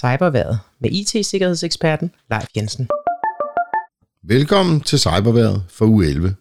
Cyberværet 0.00 0.58
med 0.80 0.90
IT-sikkerhedseksperten 0.90 2.10
Leif 2.30 2.46
Jensen. 2.56 2.88
Velkommen 4.22 4.80
til 4.80 4.98
Cyberværet 4.98 5.64
for 5.68 5.86
uge 5.86 6.06
11. 6.06 6.34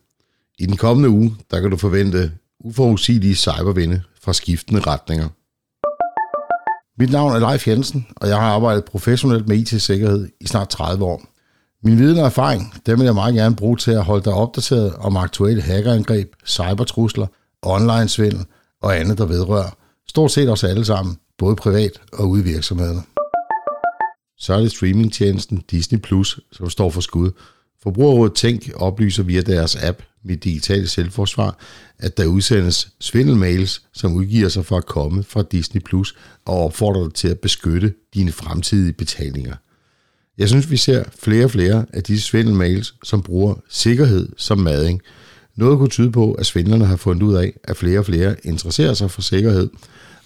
I 0.60 0.65
den 0.65 0.78
kommende 0.78 1.10
uge, 1.10 1.35
der 1.51 1.62
kan 1.62 1.69
du 1.69 1.78
forvente 1.78 2.31
uforudsigelige 2.60 3.35
cybervinde 3.35 4.01
fra 4.22 4.33
skiftende 4.33 4.81
retninger. 4.81 5.28
Mit 6.99 7.12
navn 7.12 7.31
er 7.31 7.49
Leif 7.49 7.67
Jensen, 7.67 8.08
og 8.15 8.28
jeg 8.28 8.37
har 8.37 8.47
arbejdet 8.47 8.85
professionelt 8.85 9.47
med 9.47 9.58
IT-sikkerhed 9.58 10.29
i 10.41 10.47
snart 10.47 10.69
30 10.69 11.05
år. 11.05 11.21
Min 11.83 11.97
viden 11.97 12.17
og 12.17 12.26
erfaring, 12.26 12.73
dem 12.85 12.99
vil 12.99 13.05
jeg 13.05 13.15
meget 13.15 13.35
gerne 13.35 13.55
bruge 13.55 13.78
til 13.78 13.91
at 13.91 14.03
holde 14.03 14.26
dig 14.26 14.33
opdateret 14.33 14.96
om 14.96 15.17
aktuelle 15.17 15.62
hackerangreb, 15.62 16.34
cybertrusler, 16.45 17.27
online-svindel 17.62 18.45
og 18.81 18.99
andet, 18.99 19.17
der 19.17 19.26
vedrører 19.26 19.70
stort 20.07 20.31
set 20.31 20.49
os 20.49 20.63
alle 20.63 20.85
sammen, 20.85 21.17
både 21.38 21.55
privat 21.55 22.02
og 22.13 22.30
ude 22.30 22.41
i 22.41 22.44
virksomhederne. 22.44 23.18
Så 24.39 24.53
er 24.53 24.59
det 24.59 24.71
streamingtjenesten 24.71 25.63
Disney 25.71 25.99
Plus, 25.99 26.39
som 26.52 26.70
står 26.70 26.89
for 26.89 27.02
skud. 27.02 27.31
Forbrugerrådet 27.84 28.34
Tænk 28.34 28.70
oplyser 28.75 29.23
via 29.23 29.41
deres 29.41 29.75
app 29.75 30.02
Mit 30.23 30.43
Digitale 30.43 30.88
Selvforsvar, 30.88 31.59
at 31.99 32.17
der 32.17 32.25
udsendes 32.25 32.89
svindelmails, 32.99 33.81
som 33.93 34.13
udgiver 34.13 34.49
sig 34.49 34.65
for 34.65 34.77
at 34.77 34.85
komme 34.85 35.23
fra 35.23 35.43
Disney 35.52 35.81
Plus 35.81 36.15
og 36.45 36.63
opfordrer 36.63 37.03
dig 37.03 37.13
til 37.13 37.27
at 37.27 37.39
beskytte 37.39 37.93
dine 38.13 38.31
fremtidige 38.31 38.93
betalinger. 38.93 39.55
Jeg 40.38 40.49
synes, 40.49 40.71
vi 40.71 40.77
ser 40.77 41.03
flere 41.20 41.45
og 41.45 41.51
flere 41.51 41.85
af 41.93 42.03
disse 42.03 42.27
svindelmails, 42.27 42.95
som 43.03 43.21
bruger 43.21 43.55
sikkerhed 43.70 44.29
som 44.37 44.57
mading. 44.57 45.01
Noget 45.55 45.77
kunne 45.77 45.90
tyde 45.90 46.12
på, 46.12 46.34
at 46.34 46.45
svindlerne 46.45 46.85
har 46.85 46.95
fundet 46.95 47.23
ud 47.23 47.35
af, 47.35 47.53
at 47.63 47.77
flere 47.77 47.99
og 47.99 48.05
flere 48.05 48.35
interesserer 48.43 48.93
sig 48.93 49.12
for 49.12 49.21
sikkerhed, 49.21 49.70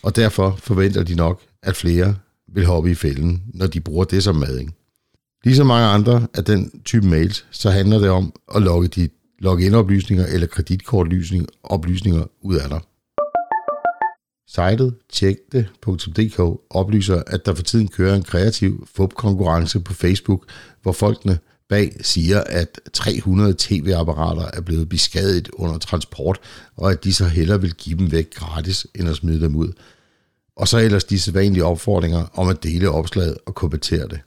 og 0.04 0.16
derfor 0.16 0.56
forventer 0.60 1.04
de 1.04 1.16
nok, 1.16 1.42
at 1.64 1.76
flere 1.76 2.16
vil 2.54 2.66
hoppe 2.66 2.92
i 2.92 2.96
fælden, 2.96 3.44
når 3.54 3.68
de 3.68 3.82
bruger 3.82 4.04
det 4.04 4.24
som 4.24 4.36
mad. 4.36 4.60
Ikke? 4.60 4.72
Ligesom 5.44 5.68
mange 5.68 5.88
andre 5.88 6.28
af 6.34 6.46
den 6.46 6.82
type 6.86 7.08
mails, 7.08 7.46
så 7.52 7.70
handler 7.70 8.00
det 8.00 8.10
om 8.10 8.34
at 8.56 8.62
logge 8.62 8.88
de 8.88 9.10
login-oplysninger 9.40 10.26
eller 10.26 10.48
kreditkortoplysninger 10.48 12.24
ud 12.42 12.56
af 12.56 12.70
dig. 12.70 12.80
Sitet 14.48 14.96
tjekte.dk 15.10 16.40
oplyser, 16.70 17.24
at 17.28 17.46
der 17.46 17.56
for 17.56 17.64
tiden 17.64 17.88
kører 17.88 18.16
en 18.16 18.24
kreativ 18.24 18.88
FUB-konkurrence 18.96 19.80
på 19.80 19.94
Facebook, 19.94 20.46
hvor 20.82 20.92
folkene 20.92 21.40
bag 21.70 21.96
siger, 22.02 22.42
at 22.42 22.82
300 22.94 23.56
tv-apparater 23.58 24.46
er 24.54 24.62
blevet 24.62 24.90
beskadiget 24.90 25.50
under 25.54 25.78
transport, 25.78 26.40
og 26.78 26.92
at 26.92 27.04
de 27.04 27.14
så 27.14 27.26
hellere 27.26 27.62
vil 27.62 27.74
give 27.74 28.00
dem 28.00 28.12
væk 28.12 28.34
gratis, 28.34 28.88
end 28.96 29.10
at 29.10 29.16
smide 29.16 29.42
dem 29.42 29.56
ud. 29.56 29.72
Og 30.58 30.68
så 30.68 30.78
ellers 30.78 31.04
de 31.04 31.20
sædvanlige 31.20 31.66
opfordringer 31.66 32.26
om 32.34 32.48
at 32.48 32.64
dele 32.64 32.90
opslaget 32.90 33.38
og 33.46 33.56
kommentere 33.56 34.08
det. 34.08 34.20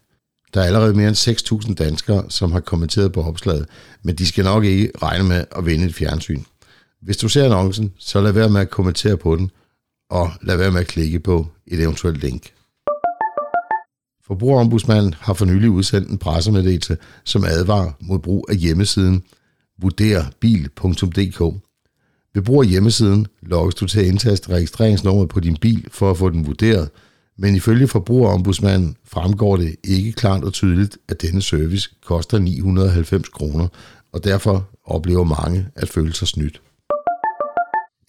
Der 0.54 0.60
er 0.60 0.64
allerede 0.64 0.94
mere 0.94 1.08
end 1.08 1.66
6.000 1.66 1.74
danskere, 1.74 2.24
som 2.28 2.52
har 2.52 2.60
kommenteret 2.60 3.12
på 3.12 3.22
opslaget, 3.22 3.66
men 4.02 4.14
de 4.14 4.26
skal 4.26 4.44
nok 4.44 4.64
ikke 4.64 4.90
regne 5.02 5.24
med 5.24 5.44
at 5.56 5.66
vinde 5.66 5.84
et 5.84 5.94
fjernsyn. 5.94 6.42
Hvis 7.02 7.16
du 7.16 7.28
ser 7.28 7.44
annoncen, 7.44 7.92
så 7.98 8.20
lad 8.20 8.32
være 8.32 8.48
med 8.48 8.60
at 8.60 8.70
kommentere 8.70 9.16
på 9.16 9.36
den, 9.36 9.50
og 10.10 10.30
lad 10.42 10.56
være 10.56 10.70
med 10.70 10.80
at 10.80 10.86
klikke 10.86 11.20
på 11.20 11.46
et 11.66 11.80
eventuelt 11.80 12.20
link. 12.20 12.52
Forbrugerombudsmanden 14.26 15.14
har 15.20 15.34
for 15.34 15.44
nylig 15.44 15.70
udsendt 15.70 16.08
en 16.10 16.18
pressemeddelelse, 16.18 16.96
som 17.24 17.44
advarer 17.44 17.92
mod 18.00 18.18
brug 18.18 18.46
af 18.48 18.56
hjemmesiden 18.56 19.22
vurderbil.dk. 19.78 21.65
Ved 22.36 22.42
brug 22.42 22.62
af 22.62 22.68
hjemmesiden 22.68 23.26
logges 23.42 23.74
du 23.74 23.86
til 23.86 24.00
at 24.00 24.06
indtaste 24.06 24.48
registreringsnummeret 24.48 25.28
på 25.28 25.40
din 25.40 25.56
bil 25.56 25.86
for 25.90 26.10
at 26.10 26.18
få 26.18 26.30
den 26.30 26.46
vurderet, 26.46 26.90
men 27.38 27.54
ifølge 27.54 27.88
forbrugerombudsmanden 27.88 28.96
fremgår 29.04 29.56
det 29.56 29.76
ikke 29.84 30.12
klart 30.12 30.44
og 30.44 30.52
tydeligt, 30.52 30.98
at 31.08 31.22
denne 31.22 31.42
service 31.42 31.90
koster 32.04 32.38
990 32.38 33.28
kroner, 33.28 33.68
og 34.12 34.24
derfor 34.24 34.68
oplever 34.84 35.24
mange 35.24 35.66
at 35.76 35.88
føle 35.88 36.14
sig 36.14 36.28
snydt. 36.28 36.60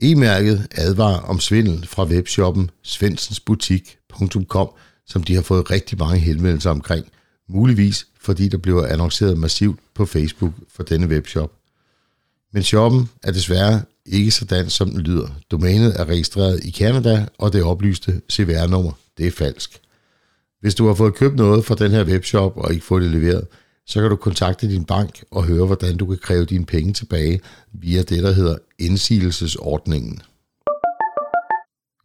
E-mærket 0.01 0.67
advarer 0.75 1.19
om 1.19 1.39
svindel 1.39 1.88
fra 1.88 2.03
webshoppen 2.03 2.69
svensensbutik.com, 2.83 4.69
som 5.05 5.23
de 5.23 5.35
har 5.35 5.41
fået 5.41 5.71
rigtig 5.71 5.97
mange 5.97 6.19
henvendelser 6.19 6.69
omkring, 6.69 7.05
muligvis 7.49 8.07
fordi 8.21 8.47
der 8.47 8.57
bliver 8.57 8.88
annonceret 8.88 9.38
massivt 9.38 9.79
på 9.95 10.05
Facebook 10.05 10.53
for 10.75 10.83
denne 10.83 11.07
webshop. 11.07 11.51
Men 12.53 12.63
shoppen 12.63 13.09
er 13.23 13.31
desværre 13.31 13.81
ikke 14.07 14.31
så 14.31 14.45
dansk, 14.45 14.75
som 14.75 14.90
den 14.90 15.01
lyder. 15.01 15.28
Domænet 15.51 16.00
er 16.00 16.06
registreret 16.06 16.63
i 16.63 16.72
Canada, 16.72 17.25
og 17.38 17.53
det 17.53 17.63
oplyste 17.63 18.22
CVR-nummer, 18.31 18.91
det 19.18 19.28
er 19.28 19.31
falsk. 19.31 19.79
Hvis 20.62 20.75
du 20.75 20.88
har 20.88 20.94
fået 20.94 21.16
købt 21.16 21.35
noget 21.35 21.66
fra 21.66 21.75
den 21.75 21.91
her 21.91 22.06
webshop 22.06 22.57
og 22.57 22.73
ikke 22.73 22.85
fået 22.85 23.03
det 23.03 23.12
leveret, 23.12 23.47
så 23.85 24.01
kan 24.01 24.09
du 24.09 24.16
kontakte 24.16 24.69
din 24.69 24.85
bank 24.85 25.23
og 25.31 25.44
høre, 25.44 25.66
hvordan 25.66 25.97
du 25.97 26.06
kan 26.06 26.18
kræve 26.18 26.45
dine 26.45 26.66
penge 26.66 26.94
tilbage 26.94 27.41
via 27.73 28.01
det, 28.01 28.23
der 28.23 28.31
hedder 28.31 28.57
indsigelsesordningen. 28.79 30.22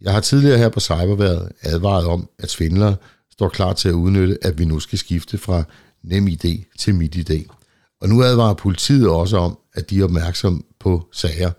Jeg 0.01 0.13
har 0.13 0.21
tidligere 0.21 0.59
her 0.59 0.69
på 0.69 0.81
Cyberværet 0.81 1.53
advaret 1.63 2.07
om, 2.07 2.29
at 2.39 2.51
svindlere 2.51 2.97
står 3.33 3.49
klar 3.49 3.73
til 3.73 3.89
at 3.89 3.93
udnytte, 3.93 4.39
at 4.43 4.59
vi 4.59 4.65
nu 4.65 4.81
skal 4.81 4.99
skifte 4.99 5.39
fra 5.39 5.65
NemID 6.03 6.65
til 6.79 6.95
MitID. 6.95 7.45
Og 8.01 8.09
nu 8.09 8.23
advarer 8.23 8.55
politiet 8.55 9.09
også 9.09 9.37
om, 9.37 9.59
at 9.75 9.91
de 9.91 10.01
er 10.01 10.05
opmærksom 10.05 10.65
på 10.81 11.09
sager, 11.13 11.51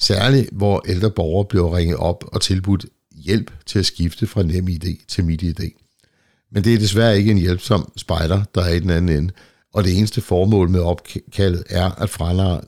særligt 0.00 0.48
hvor 0.52 0.82
ældre 0.88 1.10
borgere 1.10 1.44
bliver 1.44 1.76
ringet 1.76 1.96
op 1.96 2.24
og 2.32 2.40
tilbudt 2.40 2.86
hjælp 3.10 3.52
til 3.66 3.78
at 3.78 3.86
skifte 3.86 4.26
fra 4.26 4.42
NemID 4.42 4.96
til 5.08 5.24
MitID. 5.24 5.70
Men 6.50 6.64
det 6.64 6.74
er 6.74 6.78
desværre 6.78 7.18
ikke 7.18 7.30
en 7.30 7.38
hjælpsom 7.38 7.92
spejder, 7.96 8.44
der 8.54 8.62
er 8.62 8.72
i 8.72 8.80
den 8.80 8.90
anden 8.90 9.16
ende, 9.16 9.32
og 9.72 9.84
det 9.84 9.98
eneste 9.98 10.20
formål 10.20 10.70
med 10.70 10.80
opkaldet 10.80 11.64
er 11.70 11.90
at 11.90 12.10
frandre 12.10 12.60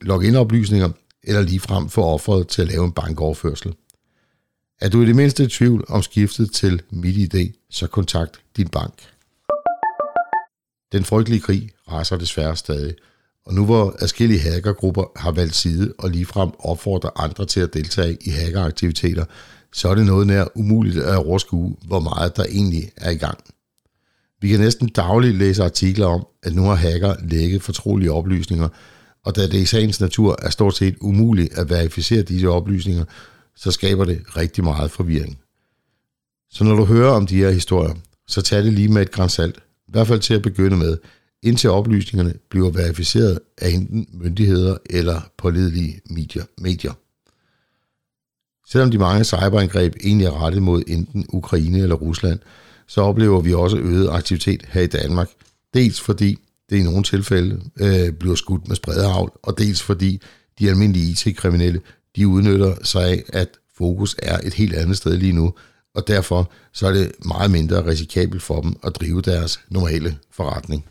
login-oplysninger 0.00 0.90
eller 1.22 1.42
ligefrem 1.42 1.88
få 1.88 2.02
offeret 2.02 2.48
til 2.48 2.62
at 2.62 2.68
lave 2.68 2.84
en 2.84 2.92
bankoverførsel. 2.92 3.74
Er 4.80 4.88
du 4.88 5.02
i 5.02 5.06
det 5.06 5.16
mindste 5.16 5.44
i 5.44 5.46
tvivl 5.46 5.84
om 5.88 6.02
skiftet 6.02 6.52
til 6.52 6.82
MitID, 6.90 7.52
så 7.70 7.86
kontakt 7.86 8.40
din 8.56 8.68
bank. 8.68 8.94
Den 10.92 11.04
frygtelige 11.04 11.40
krig 11.40 11.70
raser 11.92 12.16
desværre 12.16 12.56
stadig, 12.56 12.94
og 13.46 13.54
nu 13.54 13.64
hvor 13.64 13.96
adskillige 13.98 14.40
hackergrupper 14.40 15.04
har 15.16 15.30
valgt 15.30 15.54
side 15.54 15.94
og 15.98 16.10
ligefrem 16.10 16.50
opfordrer 16.58 17.20
andre 17.20 17.46
til 17.46 17.60
at 17.60 17.74
deltage 17.74 18.18
i 18.20 18.30
hackeraktiviteter, 18.30 19.24
så 19.72 19.88
er 19.88 19.94
det 19.94 20.06
noget 20.06 20.26
nær 20.26 20.44
umuligt 20.54 20.96
at 20.96 21.16
overskue, 21.16 21.76
hvor 21.86 22.00
meget 22.00 22.36
der 22.36 22.44
egentlig 22.44 22.90
er 22.96 23.10
i 23.10 23.16
gang. 23.16 23.38
Vi 24.40 24.48
kan 24.48 24.60
næsten 24.60 24.88
dagligt 24.88 25.36
læse 25.36 25.64
artikler 25.64 26.06
om, 26.06 26.26
at 26.42 26.54
nu 26.54 26.62
har 26.62 26.74
hacker 26.74 27.14
lægget 27.28 27.62
fortrolige 27.62 28.12
oplysninger, 28.12 28.68
og 29.24 29.36
da 29.36 29.42
det 29.42 29.54
i 29.54 29.66
sagens 29.66 30.00
natur 30.00 30.38
er 30.42 30.50
stort 30.50 30.76
set 30.76 30.96
umuligt 31.00 31.58
at 31.58 31.70
verificere 31.70 32.22
disse 32.22 32.48
oplysninger, 32.48 33.04
så 33.56 33.70
skaber 33.70 34.04
det 34.04 34.36
rigtig 34.36 34.64
meget 34.64 34.90
forvirring. 34.90 35.38
Så 36.50 36.64
når 36.64 36.74
du 36.74 36.84
hører 36.84 37.10
om 37.10 37.26
de 37.26 37.36
her 37.36 37.50
historier, 37.50 37.94
så 38.26 38.42
tag 38.42 38.64
det 38.64 38.72
lige 38.72 38.88
med 38.88 39.02
et 39.02 39.10
grænsalt, 39.10 39.56
i 39.88 39.90
hvert 39.90 40.06
fald 40.06 40.20
til 40.20 40.34
at 40.34 40.42
begynde 40.42 40.76
med, 40.76 40.98
indtil 41.44 41.70
oplysningerne 41.70 42.34
bliver 42.50 42.70
verificeret 42.70 43.38
af 43.58 43.68
enten 43.70 44.06
myndigheder 44.12 44.76
eller 44.90 45.20
pålidelige 45.38 46.00
medier. 46.58 46.92
Selvom 48.68 48.90
de 48.90 48.98
mange 48.98 49.24
cyberangreb 49.24 49.94
egentlig 50.04 50.26
er 50.26 50.44
rettet 50.44 50.62
mod 50.62 50.82
enten 50.86 51.26
Ukraine 51.28 51.78
eller 51.78 51.94
Rusland, 51.94 52.38
så 52.86 53.00
oplever 53.00 53.40
vi 53.40 53.54
også 53.54 53.78
øget 53.78 54.08
aktivitet 54.10 54.62
her 54.68 54.80
i 54.80 54.86
Danmark. 54.86 55.28
Dels 55.74 56.00
fordi 56.00 56.38
det 56.70 56.76
i 56.76 56.82
nogle 56.82 57.02
tilfælde 57.02 57.60
øh, 57.80 58.12
bliver 58.12 58.34
skudt 58.34 58.68
med 58.68 58.76
spredehavl, 58.76 59.32
og 59.42 59.58
dels 59.58 59.82
fordi 59.82 60.20
de 60.58 60.68
almindelige 60.70 61.10
IT-kriminelle, 61.10 61.80
de 62.16 62.28
udnytter 62.28 62.74
sig 62.82 63.04
af, 63.04 63.24
at 63.28 63.48
fokus 63.76 64.16
er 64.18 64.38
et 64.44 64.54
helt 64.54 64.74
andet 64.74 64.96
sted 64.96 65.16
lige 65.16 65.32
nu, 65.32 65.54
og 65.94 66.08
derfor 66.08 66.52
så 66.72 66.86
er 66.86 66.92
det 66.92 67.12
meget 67.24 67.50
mindre 67.50 67.86
risikabelt 67.86 68.42
for 68.42 68.60
dem 68.60 68.76
at 68.84 68.96
drive 68.96 69.22
deres 69.22 69.60
normale 69.68 70.18
forretning. 70.30 70.84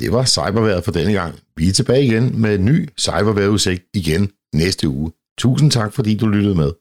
Det 0.00 0.12
var 0.12 0.24
cyberværet 0.24 0.84
for 0.84 0.92
denne 0.92 1.12
gang. 1.12 1.34
Vi 1.56 1.68
er 1.68 1.72
tilbage 1.72 2.04
igen 2.04 2.40
med 2.40 2.54
en 2.54 2.64
ny 2.64 2.88
cyberværetudsigt 2.98 3.82
igen 3.94 4.30
næste 4.54 4.88
uge. 4.88 5.12
Tusind 5.38 5.70
tak, 5.70 5.92
fordi 5.92 6.16
du 6.16 6.26
lyttede 6.26 6.54
med. 6.54 6.72